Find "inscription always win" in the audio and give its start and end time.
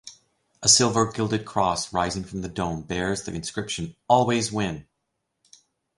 3.35-4.87